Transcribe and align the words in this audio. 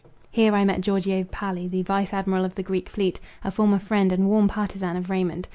Here 0.31 0.51
I 0.55 0.65
met 0.65 0.81
Georgio 0.81 1.23
Palli, 1.25 1.67
the 1.69 1.83
vice 1.83 2.11
admiral 2.11 2.43
of 2.43 2.55
the 2.55 2.63
Greek 2.63 2.89
fleet, 2.89 3.19
a 3.43 3.51
former 3.51 3.77
friend 3.77 4.11
and 4.11 4.27
warm 4.27 4.47
partizan 4.47 4.97
of 4.97 5.11
Raymond. 5.11 5.47